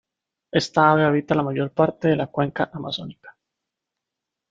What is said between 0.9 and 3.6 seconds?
ave habita la mayor parte de la cuenca Amazónica.